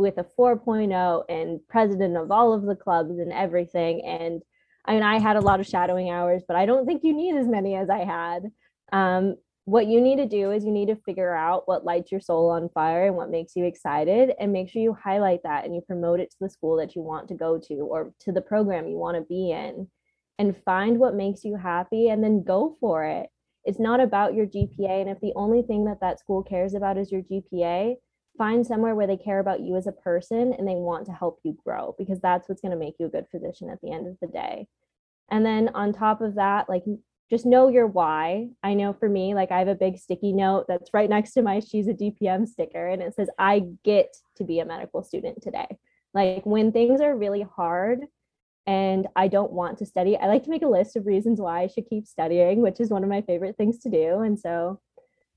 [0.00, 4.02] with a 4.0 and president of all of the clubs and everything.
[4.04, 4.42] And
[4.84, 7.36] I mean, I had a lot of shadowing hours, but I don't think you need
[7.36, 8.50] as many as I had.
[8.92, 9.36] Um,
[9.70, 12.50] what you need to do is you need to figure out what lights your soul
[12.50, 15.80] on fire and what makes you excited and make sure you highlight that and you
[15.82, 18.88] promote it to the school that you want to go to or to the program
[18.88, 19.86] you want to be in
[20.38, 23.28] and find what makes you happy and then go for it
[23.64, 26.98] it's not about your gpa and if the only thing that that school cares about
[26.98, 27.94] is your gpa
[28.40, 31.38] find somewhere where they care about you as a person and they want to help
[31.42, 34.06] you grow because that's what's going to make you a good physician at the end
[34.06, 34.66] of the day.
[35.30, 36.82] And then on top of that, like
[37.28, 38.48] just know your why.
[38.62, 41.42] I know for me, like I have a big sticky note that's right next to
[41.42, 45.42] my she's a DPM sticker and it says, I get to be a medical student
[45.42, 45.76] today.
[46.14, 47.98] Like when things are really hard
[48.66, 51.60] and I don't want to study, I like to make a list of reasons why
[51.60, 54.20] I should keep studying, which is one of my favorite things to do.
[54.20, 54.80] And so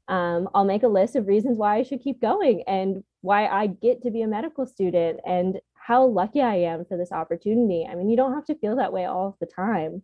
[0.07, 3.67] um, I'll make a list of reasons why I should keep going and why I
[3.67, 7.87] get to be a medical student and how lucky I am for this opportunity.
[7.89, 10.03] I mean, you don't have to feel that way all the time,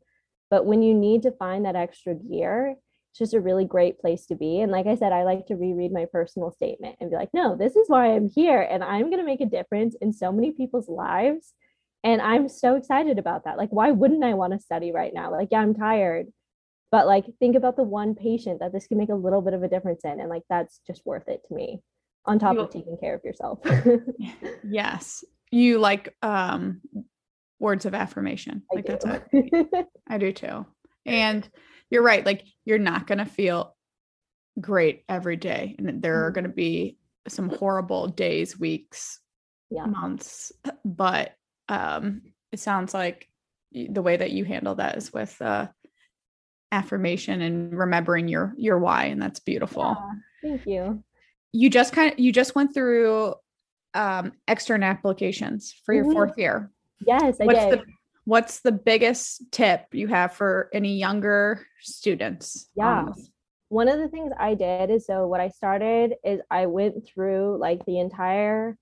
[0.50, 2.76] but when you need to find that extra gear,
[3.12, 4.62] it's just a really great place to be.
[4.62, 7.56] And like I said, I like to reread my personal statement and be like, no,
[7.56, 10.52] this is why I'm here and I'm going to make a difference in so many
[10.52, 11.54] people's lives.
[12.04, 13.58] And I'm so excited about that.
[13.58, 15.32] Like, why wouldn't I want to study right now?
[15.32, 16.28] Like, yeah, I'm tired,
[16.92, 19.64] but like think about the one patient that this can make a little bit of
[19.64, 21.82] a difference in and like that's just worth it to me
[22.26, 23.60] on top you, of taking care of yourself
[24.64, 26.82] yes you like um
[27.60, 28.92] words of affirmation I like do.
[28.92, 30.66] that's what i do too
[31.06, 31.48] and
[31.90, 33.76] you're right like you're not going to feel
[34.60, 36.36] great every day and there are mm-hmm.
[36.36, 36.98] going to be
[37.28, 39.20] some horrible days weeks
[39.70, 39.86] yeah.
[39.86, 40.52] months
[40.84, 41.36] but
[41.68, 42.22] um
[42.52, 43.28] it sounds like
[43.72, 45.68] the way that you handle that is with uh
[46.72, 49.96] affirmation and remembering your your why and that's beautiful.
[50.44, 51.04] Yeah, thank you.
[51.52, 53.36] You just kind of you just went through
[53.94, 56.14] um extern applications for your mm-hmm.
[56.14, 56.72] fourth year.
[57.06, 57.80] Yes I what's did.
[57.80, 57.84] the
[58.30, 63.06] what's the biggest tip you have for any younger students yeah.
[63.70, 67.58] one of the things i did is so what i started is i went through
[67.60, 68.78] like the entire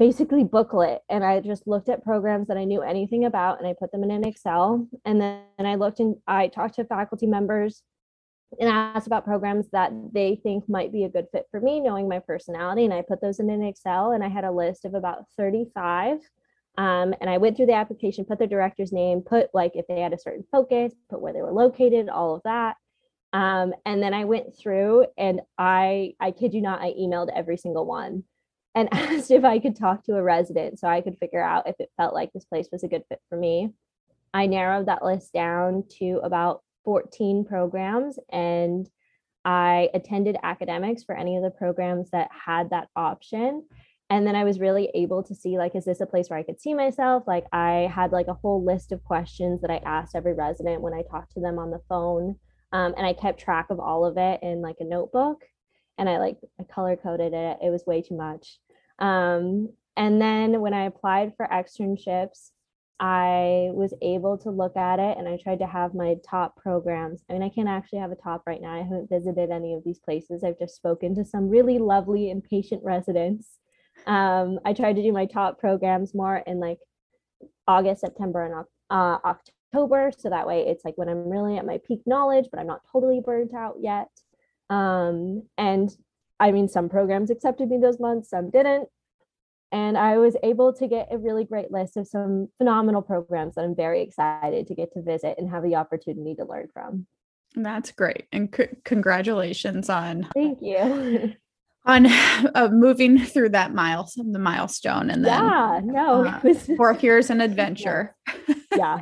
[0.00, 3.74] basically booklet and I just looked at programs that I knew anything about and I
[3.78, 4.88] put them in an Excel.
[5.04, 7.82] And then I looked and I talked to faculty members
[8.58, 12.08] and asked about programs that they think might be a good fit for me, knowing
[12.08, 12.86] my personality.
[12.86, 16.16] And I put those in an Excel and I had a list of about 35.
[16.78, 20.00] Um, and I went through the application, put the director's name, put like if they
[20.00, 22.76] had a certain focus, put where they were located, all of that.
[23.34, 27.58] Um, and then I went through and I, I kid you not, I emailed every
[27.58, 28.24] single one
[28.74, 31.76] and asked if I could talk to a resident so I could figure out if
[31.78, 33.72] it felt like this place was a good fit for me.
[34.32, 38.88] I narrowed that list down to about 14 programs and
[39.44, 43.66] I attended academics for any of the programs that had that option.
[44.10, 46.42] and then I was really able to see like, is this a place where I
[46.42, 47.24] could see myself?
[47.26, 50.94] Like I had like a whole list of questions that I asked every resident when
[50.94, 52.36] I talked to them on the phone.
[52.72, 55.44] Um, and I kept track of all of it in like a notebook
[56.00, 57.58] and I like I color coded it.
[57.62, 58.58] It was way too much.
[58.98, 62.50] Um, and then when I applied for externships,
[62.98, 67.22] I was able to look at it and I tried to have my top programs.
[67.28, 68.74] I mean, I can't actually have a top right now.
[68.74, 70.42] I haven't visited any of these places.
[70.42, 73.58] I've just spoken to some really lovely and patient residents.
[74.06, 76.78] Um, I tried to do my top programs more in like
[77.68, 80.12] August, September, and uh, October.
[80.16, 82.82] So that way it's like when I'm really at my peak knowledge, but I'm not
[82.90, 84.08] totally burnt out yet.
[84.70, 85.90] Um, and
[86.38, 88.88] I mean, some programs accepted me those months, some didn't
[89.72, 93.64] and I was able to get a really great list of some phenomenal programs that
[93.64, 97.06] I'm very excited to get to visit and have the opportunity to learn from.
[97.54, 101.34] That's great, and c- congratulations on thank you
[101.84, 107.40] on uh, moving through that milestone, the milestone, and then yeah, no, uh, here's an
[107.40, 108.14] adventure.
[108.76, 109.00] yeah,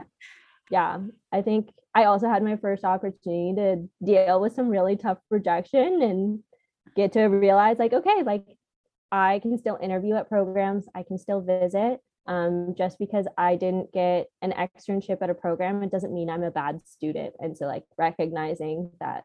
[0.71, 0.99] yeah.
[1.31, 6.01] I think I also had my first opportunity to deal with some really tough rejection
[6.01, 6.41] and
[6.95, 8.45] get to realize like okay like
[9.11, 12.01] I can still interview at programs, I can still visit.
[12.27, 16.43] Um, just because I didn't get an externship at a program, it doesn't mean I'm
[16.43, 17.35] a bad student.
[17.41, 19.25] And so, like, recognizing that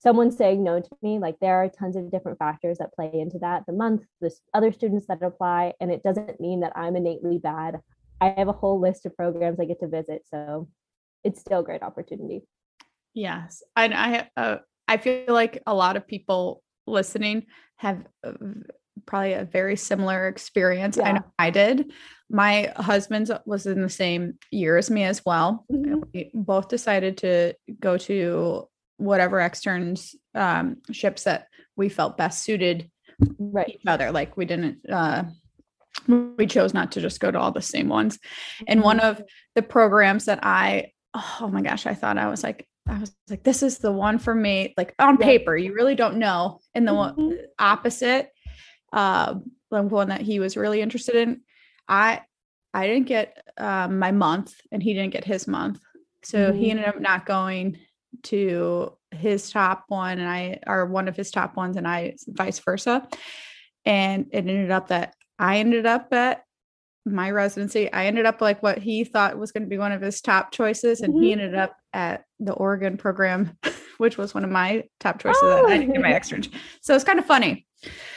[0.00, 3.38] someone saying no to me, like, there are tons of different factors that play into
[3.38, 7.38] that the month, the other students that apply, and it doesn't mean that I'm innately
[7.38, 7.80] bad.
[8.20, 10.22] I have a whole list of programs I get to visit.
[10.28, 10.68] So,
[11.26, 12.42] it's still a great opportunity.
[13.14, 13.62] Yes.
[13.74, 18.32] And I, uh, I feel like a lot of people listening have uh,
[19.06, 20.96] probably a very similar experience.
[20.96, 21.04] Yeah.
[21.04, 21.92] I know I did.
[22.30, 25.64] My husband's was in the same year as me as well.
[25.72, 26.00] Mm-hmm.
[26.14, 32.90] We both decided to go to whatever externs um, ships that we felt best suited
[33.38, 33.68] right.
[33.68, 34.12] each other.
[34.12, 35.24] Like we didn't uh,
[36.06, 38.18] we chose not to just go to all the same ones.
[38.66, 39.22] And one mm-hmm.
[39.22, 39.22] of
[39.54, 40.92] the programs that I
[41.40, 44.18] oh my gosh, I thought I was like I was like, this is the one
[44.18, 44.72] for me.
[44.76, 46.60] Like on paper, you really don't know.
[46.74, 47.20] And the mm-hmm.
[47.20, 48.30] one opposite
[48.92, 49.34] uh,
[49.70, 51.40] the one that he was really interested in.
[51.88, 52.22] I
[52.74, 55.80] I didn't get um, my month, and he didn't get his month,
[56.22, 56.58] so mm-hmm.
[56.58, 57.78] he ended up not going
[58.24, 62.58] to his top one, and I or one of his top ones, and I vice
[62.58, 63.06] versa.
[63.84, 66.42] And it ended up that I ended up at
[67.06, 67.92] my residency.
[67.92, 70.52] I ended up like what he thought was going to be one of his top
[70.52, 71.22] choices, and mm-hmm.
[71.22, 73.56] he ended up at the Oregon program,
[73.98, 75.40] which was one of my top choices.
[75.42, 75.66] Oh.
[75.66, 77.66] I didn't get my externship, so it's kind of funny.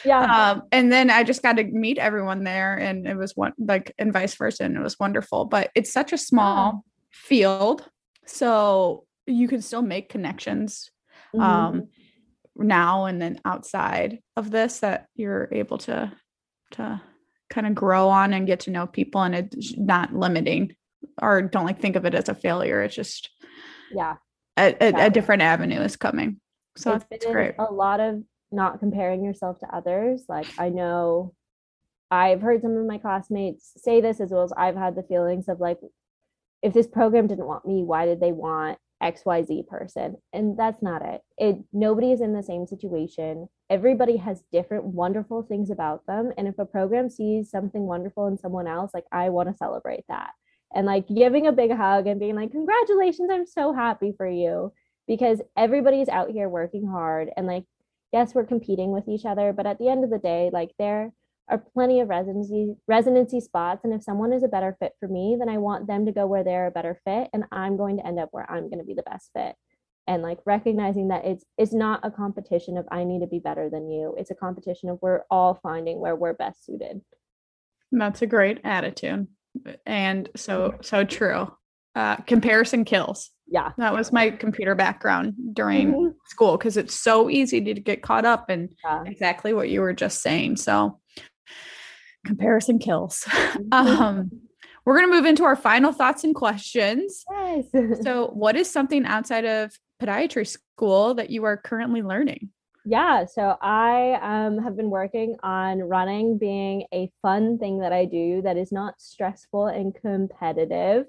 [0.03, 0.51] Yeah.
[0.51, 3.93] Um, and then I just got to meet everyone there and it was one like
[3.99, 4.63] and vice versa.
[4.63, 5.45] And it was wonderful.
[5.45, 7.85] But it's such a small field.
[8.25, 10.91] So you can still make connections
[11.35, 11.41] mm-hmm.
[11.41, 11.87] um
[12.55, 16.11] now and then outside of this that you're able to
[16.71, 17.01] to
[17.49, 20.75] kind of grow on and get to know people and it's not limiting
[21.21, 22.81] or don't like think of it as a failure.
[22.81, 23.29] It's just
[23.91, 24.15] yeah.
[24.57, 26.39] A, a, a different avenue is coming.
[26.75, 27.55] So it's that's great.
[27.57, 30.25] A lot of not comparing yourself to others.
[30.27, 31.33] Like I know
[32.11, 35.47] I've heard some of my classmates say this as well as I've had the feelings
[35.47, 35.77] of like,
[36.61, 40.15] if this program didn't want me, why did they want XYZ person?
[40.33, 41.21] And that's not it.
[41.37, 43.47] It nobody is in the same situation.
[43.69, 46.31] Everybody has different wonderful things about them.
[46.37, 50.05] And if a program sees something wonderful in someone else, like I want to celebrate
[50.09, 50.31] that.
[50.73, 54.73] And like giving a big hug and being like, congratulations, I'm so happy for you.
[55.07, 57.65] Because everybody's out here working hard and like
[58.11, 61.11] yes, we're competing with each other, but at the end of the day, like there
[61.49, 63.83] are plenty of residency residency spots.
[63.83, 66.27] And if someone is a better fit for me, then I want them to go
[66.27, 67.29] where they're a better fit.
[67.33, 69.55] And I'm going to end up where I'm going to be the best fit.
[70.07, 73.69] And like recognizing that it's it's not a competition of I need to be better
[73.69, 74.15] than you.
[74.17, 77.01] It's a competition of we're all finding where we're best suited.
[77.91, 79.27] That's a great attitude.
[79.85, 81.51] And so so true.
[81.95, 86.17] Uh, comparison kills yeah that was my computer background during mm-hmm.
[86.27, 89.03] school because it's so easy to get caught up in yeah.
[89.05, 90.99] exactly what you were just saying so
[92.25, 93.73] comparison kills mm-hmm.
[93.73, 94.31] um
[94.85, 97.65] we're going to move into our final thoughts and questions yes.
[98.01, 99.71] so what is something outside of
[100.01, 102.49] podiatry school that you are currently learning
[102.85, 108.05] yeah so i um, have been working on running being a fun thing that i
[108.05, 111.05] do that is not stressful and competitive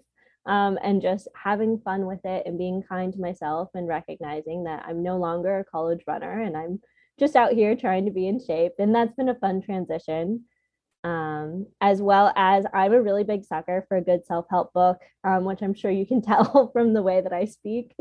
[0.47, 4.85] um, and just having fun with it and being kind to myself and recognizing that
[4.87, 6.81] I'm no longer a college runner and I'm
[7.21, 8.73] just out here trying to be in shape.
[8.81, 10.45] And that's been a fun transition.
[11.05, 14.99] um, as well as I'm a really big sucker for a good self help book,
[15.25, 17.95] um, which I'm sure you can tell from the way that I speak.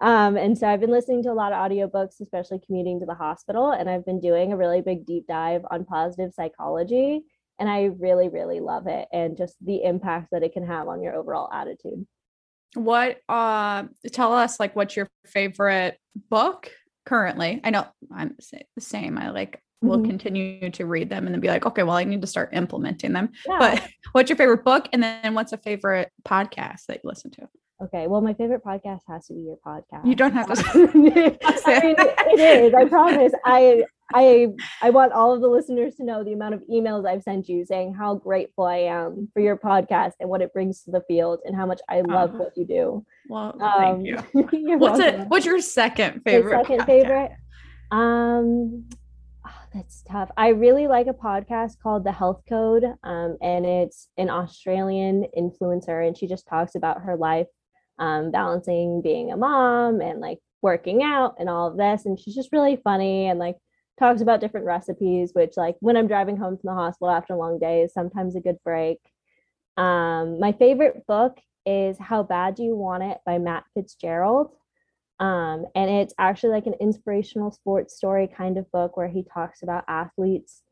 [0.00, 3.14] Um, and so I've been listening to a lot of audiobooks, especially commuting to the
[3.14, 7.22] hospital, and I've been doing a really big deep dive on positive psychology.
[7.58, 11.02] And I really, really love it and just the impact that it can have on
[11.02, 12.06] your overall attitude.
[12.74, 15.98] What uh tell us like what's your favorite
[16.28, 16.72] book
[17.04, 17.60] currently?
[17.64, 18.36] I know I'm
[18.74, 19.18] the same.
[19.18, 20.08] I like will mm-hmm.
[20.08, 23.12] continue to read them and then be like, okay, well, I need to start implementing
[23.12, 23.30] them.
[23.46, 23.58] Yeah.
[23.58, 24.88] But what's your favorite book?
[24.92, 27.48] And then what's a favorite podcast that you listen to?
[27.84, 28.06] Okay.
[28.06, 30.06] Well, my favorite podcast has to be your podcast.
[30.06, 30.64] You don't have to.
[30.74, 31.12] I mean,
[31.98, 32.74] it is.
[32.74, 33.32] I promise.
[33.44, 34.48] I I
[34.80, 37.64] I want all of the listeners to know the amount of emails I've sent you
[37.64, 41.40] saying how grateful I am for your podcast and what it brings to the field
[41.44, 43.04] and how much I love uh, what you do.
[43.28, 44.16] Well, um, thank you.
[44.78, 45.20] what's welcome.
[45.22, 45.28] it?
[45.28, 46.66] What's your second favorite?
[46.66, 46.86] Second podcast?
[46.86, 47.32] favorite.
[47.90, 48.88] Um,
[49.74, 50.30] that's tough.
[50.36, 56.06] I really like a podcast called The Health Code, um, and it's an Australian influencer,
[56.06, 57.48] and she just talks about her life,
[57.98, 62.06] um, balancing being a mom and like working out and all of this.
[62.06, 63.56] And she's just really funny and like
[63.98, 67.38] talks about different recipes, which like when I'm driving home from the hospital after a
[67.38, 68.98] long day is sometimes a good break.
[69.76, 74.50] Um, my favorite book is How Bad Do You Want It by Matt Fitzgerald.
[75.20, 79.62] Um, and it's actually like an inspirational sports story kind of book where he talks
[79.62, 80.62] about athletes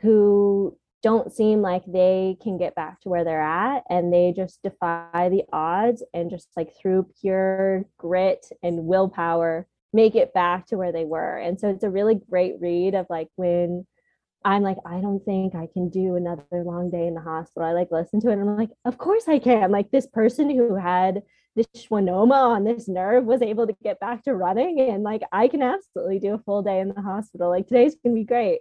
[0.00, 4.62] who don't seem like they can get back to where they're at and they just
[4.62, 10.76] defy the odds and just like through pure grit and willpower make it back to
[10.76, 11.38] where they were.
[11.38, 13.86] And so it's a really great read of like when
[14.44, 17.68] I'm like, I don't think I can do another long day in the hospital.
[17.68, 19.70] I like listen to it and I'm like, of course I can.
[19.70, 21.22] Like this person who had
[21.56, 25.48] this schwannoma on this nerve was able to get back to running and like I
[25.48, 27.50] can absolutely do a full day in the hospital.
[27.50, 28.60] Like today's gonna be great.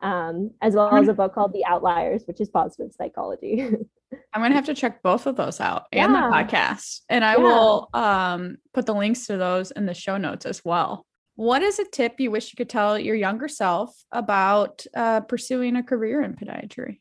[0.00, 3.62] Um, as well as a book called The Outliers, which is positive psychology.
[4.32, 6.28] I'm gonna have to check both of those out and yeah.
[6.28, 7.00] the podcast.
[7.08, 7.42] And I yeah.
[7.42, 11.04] will um put the links to those in the show notes as well.
[11.34, 15.76] What is a tip you wish you could tell your younger self about uh, pursuing
[15.76, 16.98] a career in podiatry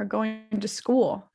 [0.00, 1.30] or going to school?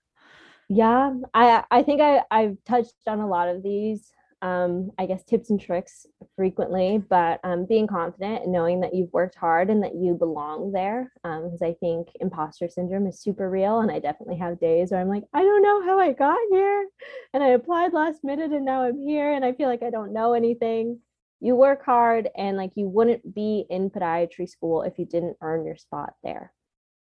[0.70, 4.12] Yeah, I I think I I've touched on a lot of these
[4.42, 9.12] um, I guess tips and tricks frequently, but um, being confident and knowing that you've
[9.12, 11.12] worked hard and that you belong there.
[11.24, 15.02] Because um, I think imposter syndrome is super real, and I definitely have days where
[15.02, 16.88] I'm like, I don't know how I got here,
[17.34, 20.14] and I applied last minute, and now I'm here, and I feel like I don't
[20.14, 21.00] know anything.
[21.40, 25.66] You work hard, and like you wouldn't be in podiatry school if you didn't earn
[25.66, 26.54] your spot there.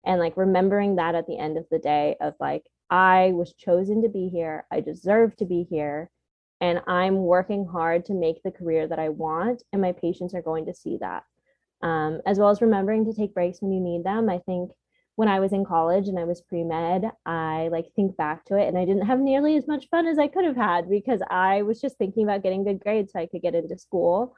[0.06, 4.02] And like remembering that at the end of the day, of like, I was chosen
[4.04, 6.10] to be here, I deserve to be here
[6.62, 10.42] and I'm working hard to make the career that I want, and my patients are
[10.42, 11.24] going to see that.
[11.82, 14.30] Um, as well as remembering to take breaks when you need them.
[14.30, 14.72] I think
[15.16, 18.58] when I was in college and I was pre med, I like think back to
[18.58, 21.22] it and I didn't have nearly as much fun as I could have had because
[21.30, 24.36] I was just thinking about getting good grades so I could get into school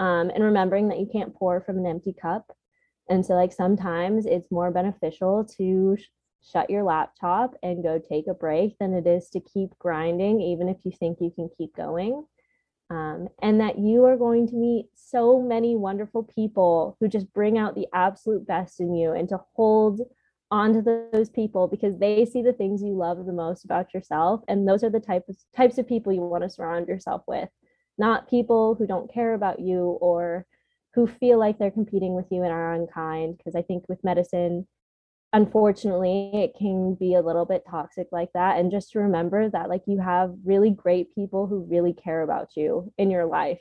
[0.00, 2.50] um, and remembering that you can't pour from an empty cup.
[3.08, 5.96] And so, like, sometimes it's more beneficial to
[6.42, 10.68] shut your laptop and go take a break than it is to keep grinding, even
[10.68, 12.24] if you think you can keep going.
[12.90, 17.56] Um, and that you are going to meet so many wonderful people who just bring
[17.56, 20.02] out the absolute best in you and to hold
[20.50, 24.68] onto those people because they see the things you love the most about yourself and
[24.68, 27.48] those are the type of types of people you want to surround yourself with
[27.96, 30.44] not people who don't care about you or
[30.92, 34.66] who feel like they're competing with you and are unkind because i think with medicine
[35.32, 38.58] unfortunately it can be a little bit toxic like that.
[38.58, 42.50] And just to remember that like you have really great people who really care about
[42.56, 43.60] you in your life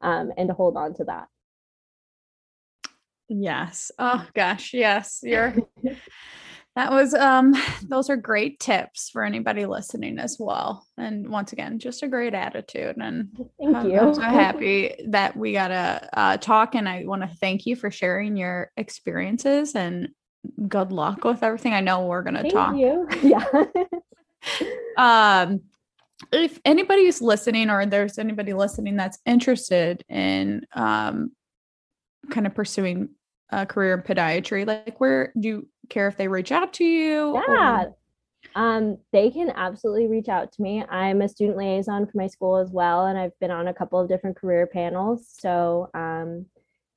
[0.00, 1.28] um, and to hold on to that.
[3.28, 3.92] Yes.
[3.98, 4.72] Oh gosh.
[4.74, 5.20] Yes.
[5.22, 5.54] You're
[6.76, 7.54] that was um
[7.86, 10.86] those are great tips for anybody listening as well.
[10.96, 12.96] And once again just a great attitude.
[12.96, 13.28] And
[13.60, 14.00] thank um, you.
[14.00, 16.74] I'm so happy that we got to uh, talk.
[16.74, 20.08] And i want to thank you for sharing your experiences and
[20.68, 21.74] good luck with everything.
[21.74, 22.76] I know we're gonna Thank talk.
[22.76, 23.08] You.
[23.22, 23.44] Yeah.
[24.96, 25.60] um
[26.32, 31.32] if anybody's listening or there's anybody listening that's interested in um
[32.30, 33.10] kind of pursuing
[33.50, 37.34] a career in podiatry, like where do you care if they reach out to you?
[37.48, 37.84] Yeah.
[37.84, 37.96] Or-
[38.54, 40.82] um, they can absolutely reach out to me.
[40.84, 44.00] I'm a student liaison for my school as well, and I've been on a couple
[44.00, 45.28] of different career panels.
[45.38, 46.46] So um,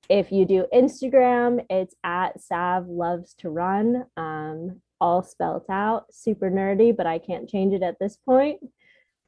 [0.10, 6.50] if you do Instagram, it's at Sav Loves to Run, um, all spelled out, super
[6.50, 8.60] nerdy, but I can't change it at this point.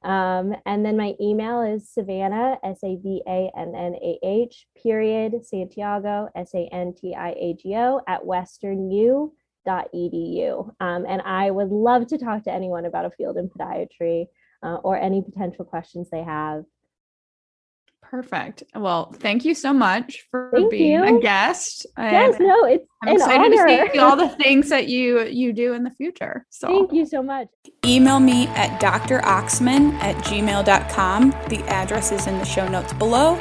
[0.03, 4.67] Um, and then my email is Savannah, S A V A N N A H,
[4.81, 9.33] period, Santiago, S A N T I A G O, at Western U,
[9.67, 14.27] Um, and I would love to talk to anyone about a field in podiatry
[14.61, 16.65] uh, or any potential questions they have.
[18.15, 18.63] Perfect.
[18.73, 21.17] Well, thank you so much for Thank being you.
[21.17, 21.85] a guest.
[21.97, 23.85] yes, And no, it's I'm an excited honor.
[23.87, 26.45] to see all the things that you you do in the future.
[26.49, 27.47] So Thank you so much.
[27.85, 31.31] Email me at droexeman at gmail.com.
[31.49, 33.35] The address is in the show notes below.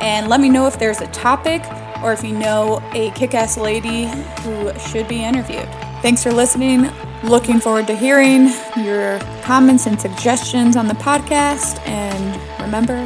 [0.00, 1.62] And let me know if there's a topic
[2.02, 4.04] or if you know a kick ass lady
[4.42, 5.68] who should be interviewed.
[6.02, 6.90] Thanks for listening.
[7.22, 11.78] Looking forward to hearing your comments and suggestions on the podcast.
[11.86, 12.96] And remember,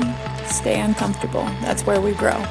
[0.51, 1.45] stay uncomfortable.
[1.61, 2.45] That's where we grow.